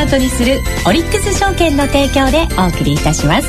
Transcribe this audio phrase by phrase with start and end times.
[0.00, 3.48] ネットトレートにするオリックス証券の提供でお送りいたします。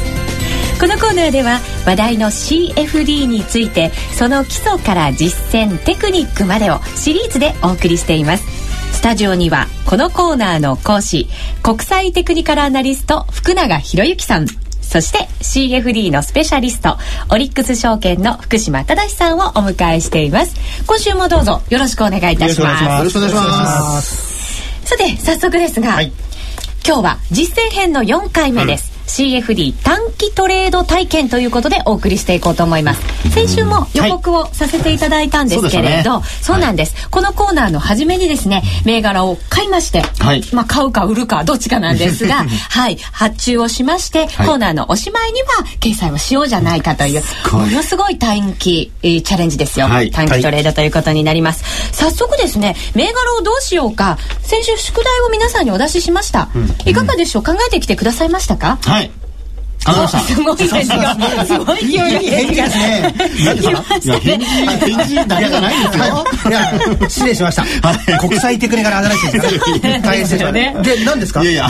[0.79, 8.43] このコーナーでは話題の CFD についてその基礎から実践テクニックまでをシリーズでお送りしています。
[8.91, 11.29] スタジオにはこのコーナーの講師
[11.63, 14.47] 国際テクニカルアナリスト福永博之さん。
[14.81, 16.97] そして CFD のスペシャリスト
[17.29, 20.55] オリックス証券の福島正さんをお迎えしています。
[20.85, 22.83] 今週もどうぞよろしくお願いいたします。
[22.83, 24.31] よろしくお願いします。
[24.83, 26.11] さて早速ですが、はい、
[26.83, 33.01] 今日は実践編の4回目です、CFD 短期トレード体験ということでお送りしていこうと思います。
[33.31, 42.97] 先週も予告をさせていただいたんですけれど、はい、そう、ね,、なんです、はい、このコーナーの初めにですね銘柄を買いまして、はい、まあ買うか売るかどっちかなんですが はい。
[43.11, 45.47] 発注をしまして、コーナーのおしまいには
[45.79, 54.17] 掲載をしようじゃないかというものすごい短期、えー、チャレンジですよ、短期トレードということになります、早速ですね銘柄をどうしようか。
[54.43, 57.43] 先週宿題を皆さんにお出ししました、うん、いかがでしょう？
[57.43, 59.11] 考えてきてくださいましたか、はい
[59.85, 60.81] あすごいですよ。
[61.45, 63.15] すごい勢いが返事ですね。
[63.45, 66.25] 何ですかいや、返事、返事だけじゃないんですよ。
[66.49, 68.17] いや、失礼しました。
[68.19, 69.59] 国際テクニカルアナリシスです
[70.01, 70.81] 大変失礼しました。
[70.81, 71.41] で、何ですか？
[71.43, 71.69] いやいや、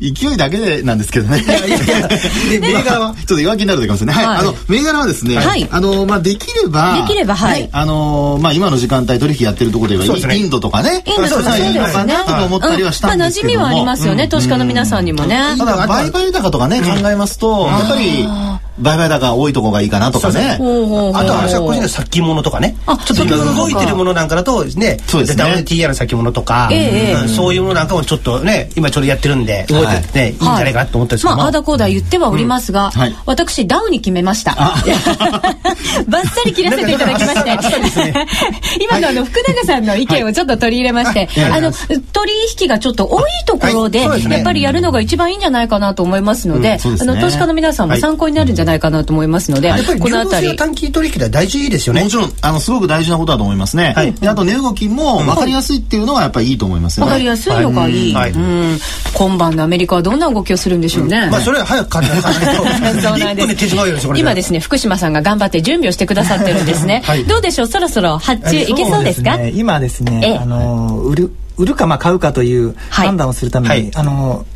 [0.00, 1.40] 勢いだけでなんですけどね。
[1.42, 3.14] いやいやで、銘柄は？
[3.14, 4.14] ちょっと弱気になるといけませんね。
[4.14, 4.26] はい。
[4.26, 5.66] あの、銘柄はですね、はい。
[5.70, 7.68] あの、まあ、できれば、できれば、はい。
[7.72, 13.60] あの、まあ、今の時間帯取引やってるところで言えば、インドとかね、インドとかいいのかなと思ったりはしたんですけども。
[13.60, 15.38] まあ、馴染みはありますよね、投資家の皆さんにもね。
[15.58, 18.26] ただ、売買高とかね、考えますと、やっぱり、
[18.80, 20.54] 売買高多いとこがいいかなとかね。
[20.54, 22.76] あと私は個人で先金物とかね。
[23.04, 25.44] ちょっと動いてるものなんかだとね、そうですね。
[25.44, 26.70] WTR の先物とか、
[27.34, 30.32] そういうものなんかもちょっとね、今ちょうどやってるんで、動いててね、い。
[30.32, 31.36] いんじゃないかなと思ったんですけど。
[31.36, 32.90] まあ、あだこうだ言ってはおりますが、
[33.26, 34.54] 私、ダウに決めました。
[36.08, 37.58] バッサリ切らせていただきまして、
[38.82, 50.54] 今のあの、福永さんの意見をちょっと取り入れまして、あの、取引がちょっと多いところで、やっぱりやるのが一番いいんじゃないかなと思いますので、あの、投資家の皆さんも参考になるんじゃないかなと思いますので、はい、このあたり。
[50.56, 52.04] 短期取引では大事ですよね。
[52.04, 53.76] もちろんあのすごく大事なことだと思います。
[53.76, 57.12] ね、はい、であと値動きも分かりやすいっていうのがやっぱりいいと思いますよね。
[57.12, 58.78] 分かりやすいのがいい、はい、うん。
[59.14, 62.28] 今晩のアメリカはどんな動きをするんでしょうね、うん、まあそれは早く考えないと。
[63.00, 64.08] そうなんです。
[64.16, 67.66] 今ですね福島さんが頑張って準備をしてくださってるんですね、はい、どうでしょう？
[67.68, 74.46] そろそろ発注いけそうですか、ね、今ですねあの売る売るかまあ買うかという判断をするために、あの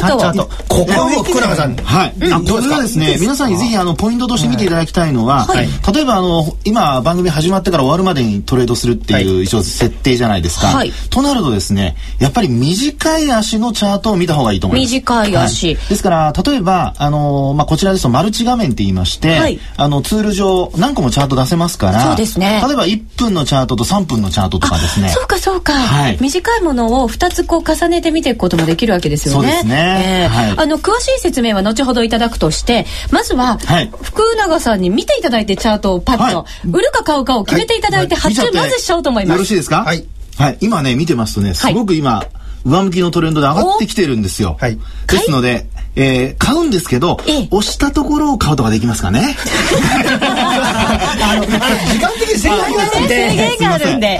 [0.00, 0.62] ちょっと。
[0.68, 14.92] ここを福永さんはい、うん、これはですね皆さんにぜひあのポイントとして見ていただきたいのは、はい、例えばあの今番組始まってから終わるまでにトレードするっていう一応設定じゃないですか、はい、となるとですねやっぱり短い足のチャートを見た方がいいと思います。
[14.92, 22.62] 短い足、はい、ですから例えばあの、まあ、こちらですとマルチ画面って言いまして、はい、あのツール上何個もチャート出せますからそうですね。
[22.66, 25.08] 例えば1分のチャートと3分のチャートとかですね。
[25.10, 29.48] そうかそうか、はい、短いものを2つこう重ねて見ていくこともできるわけですよね。
[29.48, 30.58] そうですね、えー、はい。
[30.58, 39.36] あの詳しい説明は後ほどいただくとしてまずは、はい、福永さんに見ていただいてチャートをパッと、はい、売るか買うかを決めていただいて、発注まずしちゃおうと思います。
[39.36, 40.06] よろしいですかはい、
[40.38, 42.24] はい、今ね見てますとねすごく今、
[42.64, 44.56] 上向きのトレンドで上がってきてるんですよ。
[44.60, 44.78] はい、
[45.08, 49.36] ですので、えー、買うんですけど、ええ、押したところを買うことができますかね。
[50.22, 51.44] あの
[51.92, 54.18] 時間的に制限があるんで、 制限があるんで、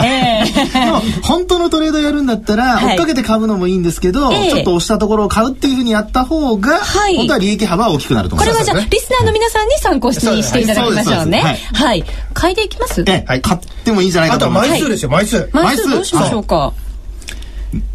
[1.23, 8.59] 本当のトレードやるんだったら、追っかけて買うのもいいんですけど、ちょっと押したところを買うっていうふうにやった方が、はい、本当は利益幅は大きくなると思います。
[8.59, 11.41] これはじゃあリスナーの皆さんに参考にしていただきましょうね。
[11.41, 12.05] はい、はい、
[12.35, 13.05] 買いでいきます？
[13.07, 14.71] え、はい、買ってもいいんじゃないかと思います。
[14.71, 15.51] あと枚数ですよ枚数。
[15.53, 15.89] 枚数。
[15.89, 16.73] どうしましょうか？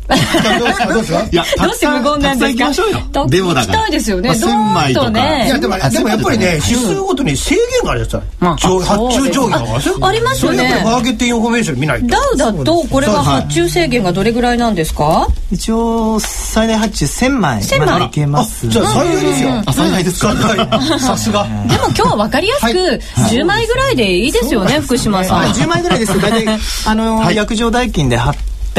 [0.07, 0.15] ど
[0.95, 2.57] うですかいや、どうして無言なんです
[3.13, 3.27] か？
[3.27, 3.79] でもだから。
[3.79, 4.29] 行きたいですよね。
[4.35, 5.43] どーとね。
[5.47, 9.51] いや、でも、でもやっぱりね、指数ごとに制限があるやつ発注上限
[9.99, 10.81] がありますよね。
[10.85, 12.07] マーケティングインフォメーション見ないと。
[12.07, 15.27] ダウだと、これは発注制限がどれぐらいなんですか？
[15.51, 18.67] 一応、最大発注1000枚までいけます。
[18.69, 19.63] じゃあ最大ですよ。
[19.65, 20.35] あ、最大ですか？
[20.99, 21.43] さすが。
[21.43, 23.01] でも今日はわかりやすく、
[23.33, 25.43] 10枚ぐらいでいいですよね、福島さん。
[25.51, 26.19] 10枚ぐらいです。
[26.21, 28.17] 大体、あの、約定代金で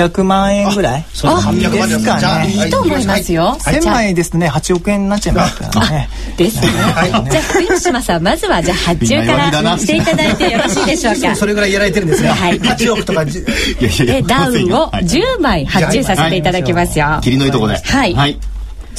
[0.06, 1.04] 800万円ぐらい？
[1.12, 2.48] そう800万ですかね。
[2.50, 3.56] いいと思いますよ。
[3.60, 4.48] 1000万円ですとね。
[4.48, 6.08] 8億円になっちゃいますからね。
[6.36, 6.68] ですね。
[7.30, 11.34] じゃあ福島さんまずはじゃあ発注からしていただいてよろしいでしょうか？
[11.36, 12.28] それぐらいやられてるんですね。
[12.30, 12.60] はい。
[12.60, 17.18] 8億とかでダウンを10枚発注させていただきますよ。
[17.22, 17.76] 霧のいいとこで。
[17.76, 18.38] はい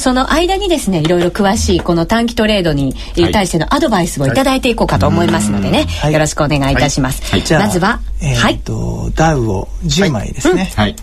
[0.00, 2.94] その間にですねいろいろ詳しいこの短期トレードに
[3.32, 8.58] 対してのアドバイスをいただいていこうかと思いますのでね、はい、よろしくお願いいたします、はい、まずは、えー、はい。
[8.58, 10.96] とダウを10枚ですね、はい、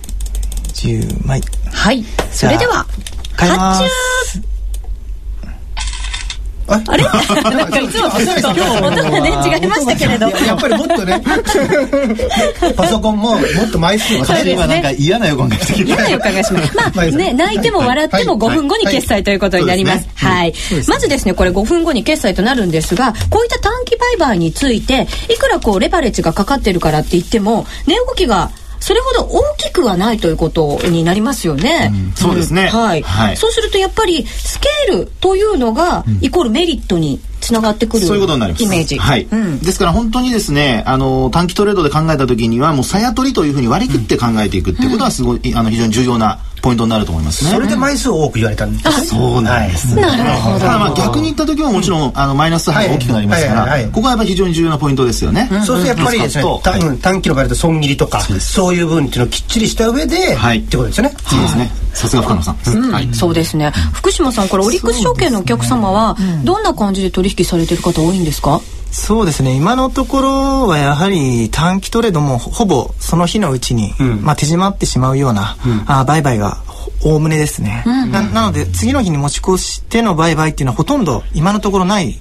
[0.73, 1.41] 10枚。
[1.71, 2.03] はい。
[2.31, 2.85] それでは
[3.38, 3.83] 発
[4.41, 4.56] 注
[6.67, 7.03] あれ？
[7.55, 8.17] なんかいつもと
[8.87, 9.29] 音がね
[9.59, 10.29] 違いましたけれど。
[10.29, 11.21] やっぱりもっとね。
[12.75, 16.75] パソコンももっと枚数私今なんか嫌な予感がしてき嫌な予感がします。
[16.75, 20.07] まあ ね泣いても笑っても5分後に決済ということになります。
[20.15, 20.53] はい。
[20.87, 28.49] まずですねこれ5分後に決済となるんですがこういった短期売買についていくらこうレバレッジがかかってるからって言っても値動きが
[28.79, 31.91] それほど大きくはないということになりますよね。
[31.94, 33.38] うん、そうですね、はい、はい。
[33.38, 38.63] そうするとやっぱりスケールというのが、イコールメリットにつながってくるそういうことになります。
[38.63, 47.51] イメージ、はい、うん、ですから本当にですねあの短期トレードで考えた時にはもうさや取りというふうに割り切って考えていくっていうことはすごい、あの非常に重要なポイントになると思いますね。
[47.51, 50.01] それで枚数を多く言われたんですそうなんです、ね。
[50.01, 50.59] なるほど。
[50.59, 55.48] ただまあ逆に言った時ももちろん、あのマイナス範囲大きくなりますから、ここはやっぱり非常に重要なポイントですよね。
[55.65, 56.44] そうするとやっぱりですね、
[57.01, 61.15] 短期の場合だと損切りとかそういう部分っていうのをきっちりした上で、はい、ってことですよね。
[61.27, 61.71] そうですね。
[61.94, 62.56] さすが深野さん。
[62.92, 63.13] はい。
[63.13, 63.71] そうですね。
[63.94, 68.62] 福島さんこれオリックス証券のお客様はどんな感じで取引されてる方多いんですか？
[68.92, 69.56] そうですね。
[69.56, 76.57] 今のところはやはり短期トレードもほぼその日のうちに、うん、まあ、手締まってしまうような、うん、あ売買が
[77.04, 82.19] おおむねですね、うん、ななので次の日に持ち越しての売買っていうのはほとんど今のところない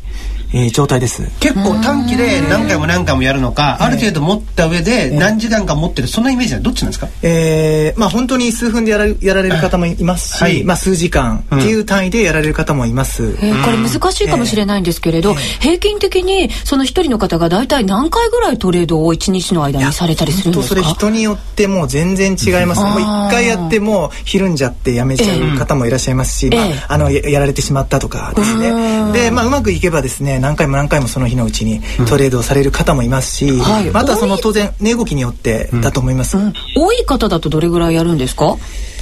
[0.53, 1.29] えー、状態です。
[1.41, 20.69] 結構短期で何回も何回もやるのか、ある程度持った上で何時間か持ってるそんなイメージはどっちなんですか、えー、まあ本当に数分でやらやられる方もいますし、はい、まあ数時間っていう単位でやられる方もいます、うん、えー、これ難しいかもしれないんですけれど、えー、平均的にその一人の方が大体何回ぐらいトレードを一日の間にされたりするんですか？
[20.69, 29.13] それ人によってもう全然違います、もう一回やってもひるんじゃってやめちゃう方もいらっしゃいますし、えー、まあ、あのやられてしまったとかですね。
[29.13, 38.57] でまあうまくいけばですね何回も何回もその日のうちにトレードをされる方もいますし、うんはい、またその当然値動きによってだと思います、うん、多い方だとどれぐらいやるんですか？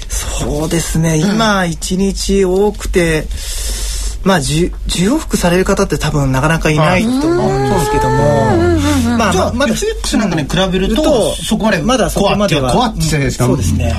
[0.09, 1.19] そうですね。
[1.19, 3.27] 今一日多くて
[4.25, 8.75] まあ重往復される方って多分なかなかいないと思うんですけども。
[9.19, 9.73] まあまだ。
[9.73, 12.73] FX なんかに比べるとそこまでまだそこまでは。
[12.73, 13.47] 怖ってですか。
[13.47, 13.95] そうですね。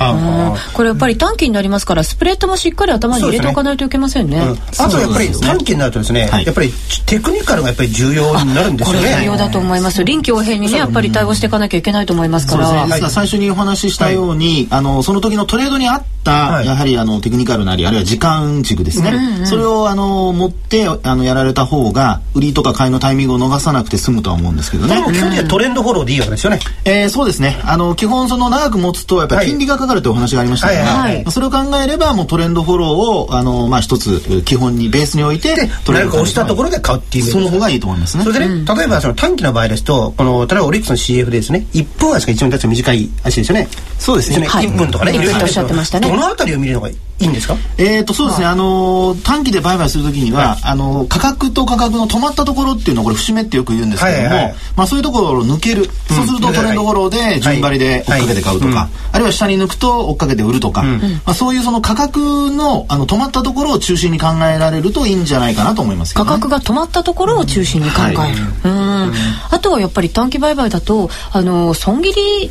[0.74, 4.40] これやっぱり短期になりますからスプレッドもしっかり頭に入れておかないといけませんね。
[4.78, 6.72] あとやっぱり短期になるとですねやっぱり
[7.06, 9.16] テクニカルがやっぱり重要になるんですよね。
[9.20, 10.04] 重要だと思います。
[10.04, 12.86] 臨機応変にねやっぱり対応していかなきゃいけないと思いますから。
[13.10, 19.46] 最初にお話ししたようにあのその時のトレードに合ったやはりあのテクニカルなりあるいは時間軸ですね。
[19.46, 24.96] それをあの持ってあのやられた方が売りとか買いのタイミングを逃さなくて済むとは思うんですけどね。
[24.96, 26.60] 基本的にはトレンドフォローでいいわけですよね。
[26.84, 27.60] えー、そうですね。
[27.64, 35.54] あの基本その長く持つとやっぱり金利がかかるというお話がありましたので、はいはい、それを考えればもうトレンドフォローをあのまあ一つ基本にベースに置いて
[35.84, 38.24] トレンド押したところで買うっていうその方がいいと思いますね。
[38.24, 43.68] それでね、うん、例えばその短期の場合ですとこの例えばオリックスの CF ですね、一分足が一番短い足ですよね。
[43.98, 44.46] そうですね。
[44.46, 45.14] 一、分とかね。
[45.14, 46.08] いろいろおっしゃってましたね。
[46.08, 46.96] どのあたりを見るのがいい？
[47.24, 47.56] んですか？
[47.78, 48.46] えっ、とそうですね。
[48.46, 58.88] あの短期で売買するときには、あの価格と価格の止まったところっていうのはこれ節目ってよく言うんですけども、はいはい、まあそういうところを抜ける、うん、そうするとトレンドフォローで順張りで追っかけて買うとか、はい。
[59.12, 68.18] あるいは下に抜くと追っかけて売るとか、うん、まあそういうその価格のあの止まったところを中心に考えられるといいんじゃないかなと思います、ね、価格が止まったところを中心に考える。
[68.18, 68.32] はい、
[68.64, 69.12] うん。
[69.50, 72.50] あとはやっぱり短期売買だとあの損切り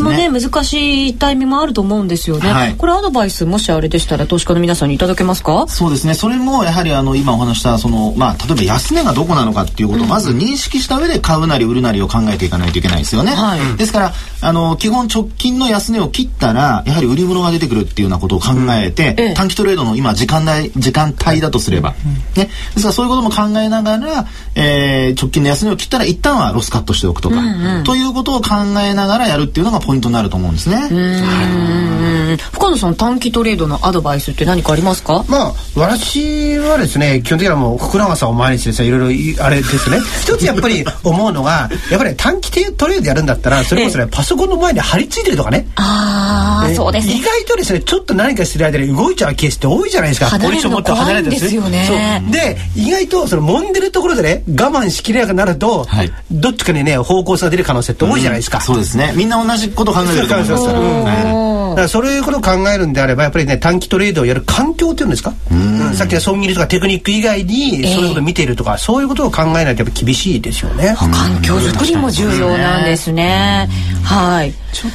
[0.00, 5.66] もね難しいタイミングもあると思うんですよね、はい、これアドバイスもしあれでしたら投資家の皆さんにいただけますか？
[5.68, 6.14] そうですね。
[6.14, 22.50] それもやはりあの今お話したそのまあ例えば安値がどこなのかっていうことをまず認識した上で買うなり売るなりを考えていかないといけないですよね、はい、ですからあの基本直近の安値を切ったらやはり売り物が出てくるっていうようなことを考えて、うん、短期トレードの今時間帯時間帯だとすれば、うん、ね。
[22.74, 28.48] ですからそういうことも考えながら、えー、直近の安値を切ったら一旦はロスカットしておくとか、うんうん、ということを考
[28.80, 30.76] えながらやるっていうのがポイントになると思うんですね。
[30.76, 35.26] はい、深野さん短期トレードのアドバイスって何かありますか？
[35.28, 39.98] まあ私はですね基本的にはもう福永さんを毎日ですねいろいろあれですね。
[40.24, 45.66] 一つやっぱり思うのがやっぱり短期トレードやるんだったらそれこそねパソコンの前に張り付いてるとかね。
[45.74, 50.30] ああそうです、ね、意外とですねちょっと何かしてる間に動いちゃうケースって多いじゃないですか。
[50.38, 52.24] ポジション持って離れてですよね。
[52.30, 58.58] で意外とその揉んでるところでね我慢しきれなくなると、はい、どっちかにね方向性が出る可能性って多いじゃないですか。
[58.58, 59.12] うん、そうですね。
[59.14, 61.52] みんな同じこと考えてると思います。
[61.72, 70.94] だからそういうことを考えるんであればやっぱりね短期トレードをやる環境っていうんですか、うん、さっきの損切りとかテクニック以外にそういうことを見ているとか、えー、そういうことを考えないとやっぱ厳しいですよね。
[70.98, 73.70] 環境づくりも重要なんですね。
[74.04, 74.52] はい。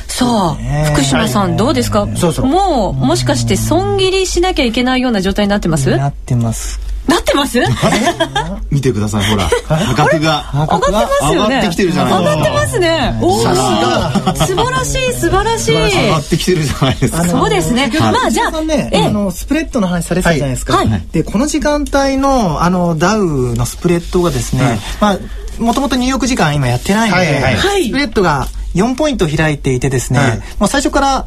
[0.08, 0.56] さあ
[0.92, 5.96] 福島さんどうですか、そうそうもうもしかして損切りしなきゃいけないような状態になってます？
[5.98, 7.60] なってますなってます？
[8.70, 9.50] 見てくださいほら。
[9.68, 10.46] 価格が。
[10.54, 11.56] 上がってますよね。
[11.56, 13.20] 上がってきてるじゃない上がってますね。
[13.22, 15.76] おお素晴らしい素晴らしい。
[15.76, 17.24] 上がってきてるじゃないですか。
[17.26, 17.92] そうですね。
[18.00, 20.80] まあじゃあねあのスプレッドの話されてたじゃないですか。
[21.12, 25.18] でこの時間帯のあのダウのスプレッドがですねまあ
[25.62, 30.20] もともと入浴時間今やってないので、スプレッドが4ポイント開いていてですね、
[30.60, 31.26] もう最初から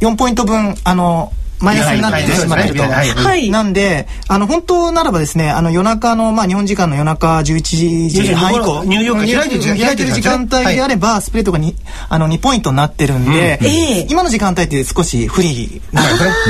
[0.00, 1.32] 4ポイント分あの
[1.64, 2.82] マイナスになってしまってると。
[2.82, 3.50] はい。
[3.50, 11.74] なんで、あの、本当ならばですね、あの、夜中の、まあ、日本時間の夜中11時半以降、ニューヨーク開いてる開いてる時間帯であれば、スプレッドがに
[12.08, 13.58] あの2ポイントになってるんで、
[14.08, 16.02] 今の時間帯って少し不利な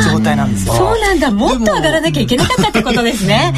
[0.05, 1.31] 状態なんですそうなんだ。
[1.31, 3.55] もっと上がらなきゃいけなかったってことですね。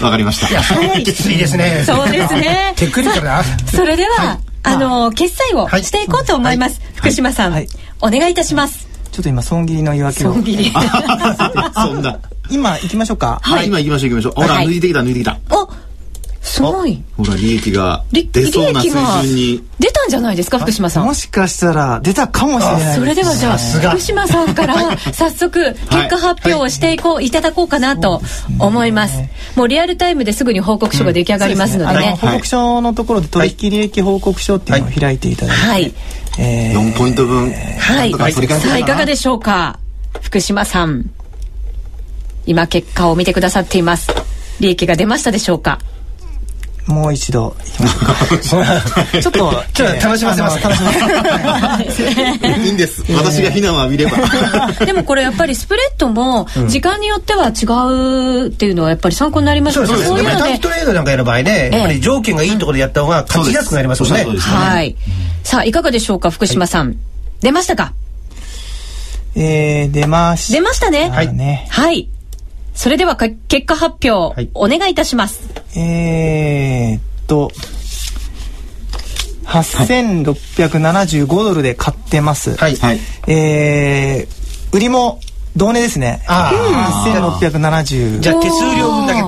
[0.00, 0.48] わかりました。
[0.48, 1.82] いや、それきついですね。
[1.86, 2.74] そうですね。
[2.76, 3.42] テクニカルな。
[3.72, 6.80] それでは、あの、決済をしていこうと思います。
[6.94, 7.66] 福島さん、
[8.00, 8.83] お願いいたします。
[9.14, 10.32] ちょっと今損切りの言い訳を。
[10.32, 10.72] 損切り。
[11.72, 12.18] そんな。
[12.50, 13.38] 今行きましょうか。
[13.42, 14.42] はい、今行きましょう行きましょう。
[14.42, 15.38] ほら、抜いてきた抜いてきた。
[15.50, 15.70] お
[16.42, 17.02] すごい。
[17.16, 19.64] ほら、利益が出そうな水準に。
[19.78, 21.06] 出たんじゃないですか、福島さん。
[21.06, 22.96] もしかしたら出たかもしれない。
[22.96, 28.20] それではじゃあ、福島さんから早速、結果発表をしていこう、いただこうかなと
[28.58, 29.22] 思います。
[29.56, 32.18] もうリアルタイムですぐに報告書が出来上がりますのでね。
[32.20, 35.62] 報告書のところで取引利益報告書っていうのを開いていただいて。
[35.62, 35.94] はい。
[36.36, 37.52] 4ポイント分。
[37.78, 38.12] はい。
[38.12, 39.78] さあ、いかがでしょうか？
[40.22, 41.10] 福島さん。
[42.46, 44.10] 今結果を見てくださっています。
[44.60, 45.78] 利益が出ましたでしょうか？
[46.86, 47.56] もう一度
[48.42, 50.62] ちょっとちょっと楽しませます。
[50.62, 52.68] 楽しませい。
[52.68, 52.72] い。
[52.72, 53.02] んです。
[53.10, 54.18] 私が避難を浴びれば。
[54.84, 57.64] でもこれやっぱりスプレッドも時間によっては違
[58.44, 59.88] うっていうのはやっぱり参考になりますよね。
[59.88, 60.36] そうですね。
[60.38, 64.26] 短期トレードなんかやる場合ねやっぱり条件がいいところでやった方が勝ちやすくなりますよね。
[64.40, 64.94] はい
[65.44, 66.96] さあいかがでしょうか福島さん
[67.40, 67.92] 出ましたか？
[69.36, 71.28] えー、出ました出ましたねはい
[71.68, 72.08] はい
[72.74, 73.36] それでは結
[73.66, 75.48] 果発表、はい、お願いいたします。
[75.76, 77.52] えー、っと、
[79.44, 82.56] 8675ドルで買ってます。
[82.56, 82.74] はい。
[82.74, 82.98] はい、
[83.28, 85.20] えー、売りも
[85.54, 86.24] 同値ですね。
[86.26, 87.08] ああ。
[87.08, 88.18] 8670。
[88.18, 89.20] じゃあ手数料分だけ。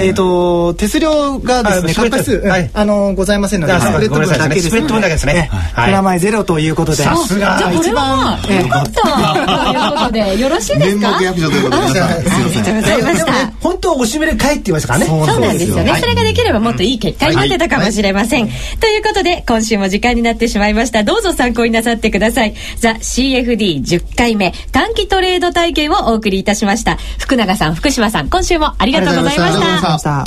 [0.00, 2.42] えっ、と手数料がですね、価数、
[2.74, 4.68] あのございませんので、スプレッド分だけです。
[4.68, 5.50] スプレッド分だけですね。
[5.74, 7.02] プラマイゼロということで。
[7.02, 7.56] さすが。
[7.58, 11.10] じゃあこれはよかったということでよろしいですか？
[11.10, 12.00] 年目役所ということで。
[12.00, 13.32] ありがとうございました。
[13.60, 15.06] 本当おしめで帰って言いましたからね。
[15.06, 15.96] そうなんですよね。
[15.98, 18.48] それができればもっといい結果になってたかもしれません。
[18.80, 21.02] ということで今週も時間になってしまいました。
[21.02, 22.54] どうぞ参考になさってください。
[22.78, 26.98] ザ CFD10 回目短期トレード体験をお送りいたしました。
[27.18, 29.47] 福永さん、福島さん、今週もありがとうございました。
[29.56, 30.24] ました。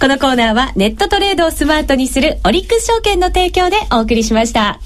[0.00, 4.80] このコーナーはネットトレードをスマートにするオリックス証券の提供でお送りしました。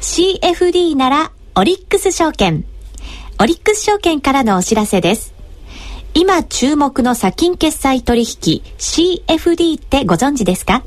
[0.00, 2.64] CFD ならオリックス証券。
[3.40, 5.32] オリックス証券からのお知らせです。
[6.14, 10.82] 今注目の先金決済取引 CFD ってご存知ですか？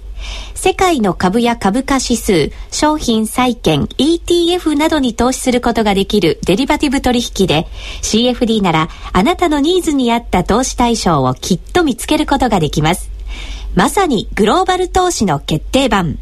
[0.55, 7.67] 世界の株や株価指数、商品債券、ETF などに投資することができるデリバティブ取引で、
[8.01, 13.09] CFD ならあなたのニーズに合った投資対象をきっと見つけることができます。
[13.73, 16.17] まさにグローバル投資の決定版。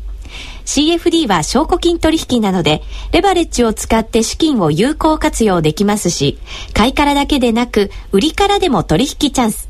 [0.66, 6.38] CFD は証拠金取引なので、レバレッジを使って資金を有効活用できますし、
[6.74, 9.69] 買いからだけでなく、売りからでも取引チャンス。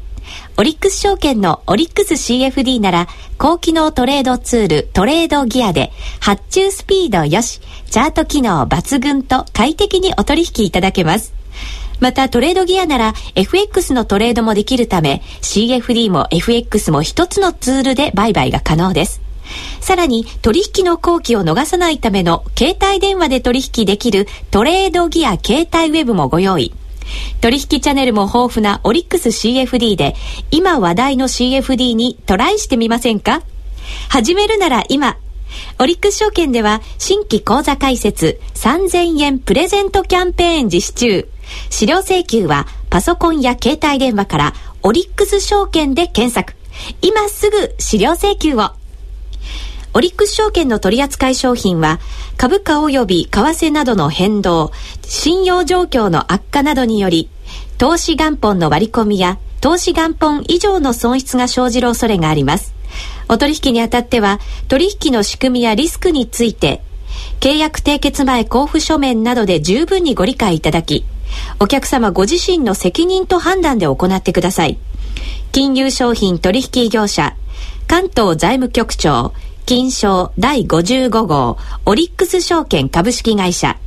[0.59, 5.89] オリックス証券のオリックス CFD なら、高機能トレードツールトレードギアで、
[6.19, 11.33] 発注スピードよし、チャート機能抜群と快適にお取引いただけます。
[12.01, 19.21] またトレードギアなら FX のトレードもできるため CFD も FX も一つのツールで売買が可能です。
[19.79, 26.73] さらに取引の後期を逃さないための携帯電話で取引できるトレードギア携帯ウェブもご用意。
[27.41, 30.15] 取引チャンネルも豊富なオリックス CFD で、
[30.51, 33.41] 今話題の CFD にトライしてみませんか？
[34.09, 35.17] 始めるなら今。
[35.79, 41.27] オリックス証券では新規口座開設3000円プレゼントキャンペーン実施中。
[41.69, 46.53] 資料請求はパソコンや携帯電話からオリックス証券で検索。
[47.01, 48.78] 今すぐ資料請求を。
[49.93, 51.99] オリックス証券の取扱い商品は、
[52.37, 57.29] 株価及び為替などの変動、信用状況の悪化などにより、
[57.79, 62.73] 投資元本の割り込みや、投資元本以上の損失が生じる恐れがあります。
[63.27, 66.81] お取引にあたっては、取引の仕組みやリスクについて、
[67.39, 71.03] 契約締結前交付書面などで十分にご理解いただき、
[71.59, 74.77] お客様ご自身の責任と判断で行ってください。
[75.51, 77.35] 金融商品取引業者、
[77.87, 79.33] 関東財務局長、
[79.69, 83.77] 金賞第55号オリックス証券株式会社